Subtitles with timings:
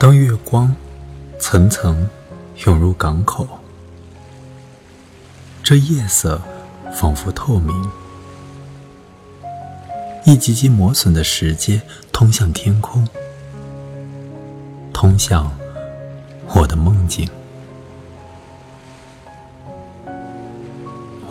[0.00, 0.72] 当月光
[1.40, 2.08] 层层
[2.64, 3.48] 涌入港口，
[5.60, 6.40] 这夜色
[6.94, 7.90] 仿佛透明。
[10.24, 11.82] 一级级磨损的石阶
[12.12, 13.08] 通向天空，
[14.92, 15.50] 通向
[16.54, 17.28] 我的梦境。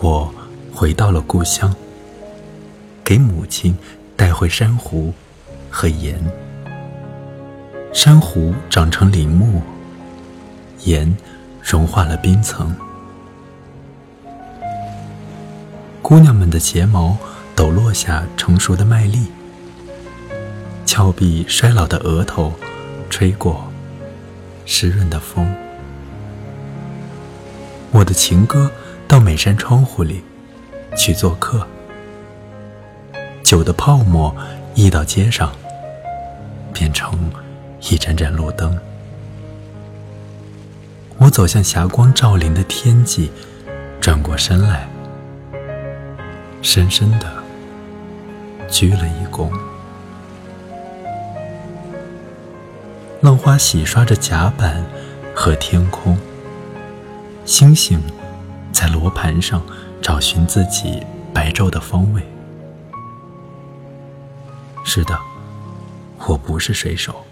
[0.02, 0.30] 我
[0.74, 1.74] 回到了故乡，
[3.02, 3.74] 给母亲
[4.14, 5.14] 带回珊瑚
[5.70, 6.20] 和盐。
[8.00, 9.60] 珊瑚长成林木，
[10.84, 11.16] 盐
[11.60, 12.72] 融化了冰层。
[16.00, 17.16] 姑娘们的睫毛
[17.56, 19.26] 抖落下成熟的麦粒，
[20.86, 22.54] 峭壁衰老的额头
[23.10, 23.68] 吹过
[24.64, 25.52] 湿润的风。
[27.90, 28.70] 我的情歌
[29.08, 30.22] 到每扇窗户里
[30.96, 31.66] 去做客，
[33.42, 34.32] 酒的泡沫
[34.76, 35.50] 溢到街上，
[36.72, 37.12] 变成。
[37.80, 38.76] 一盏盏路灯，
[41.16, 43.30] 我走向霞光照临的天际，
[44.00, 44.88] 转过身来，
[46.60, 47.32] 深深的
[48.68, 49.50] 鞠了一躬。
[53.20, 54.84] 浪花洗刷着甲板
[55.34, 56.18] 和天空，
[57.44, 58.00] 星星
[58.72, 59.62] 在罗盘上
[60.02, 62.22] 找寻自己白昼的方位。
[64.84, 65.18] 是的，
[66.26, 67.24] 我不是水手。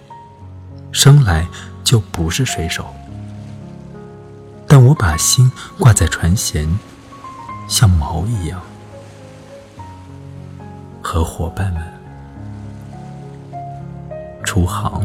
[0.93, 1.47] 生来
[1.85, 2.87] 就不是水手，
[4.67, 6.69] 但我把心挂在船舷，
[7.69, 8.61] 像锚一样，
[11.03, 11.83] 和伙伴们
[14.43, 15.05] 出航。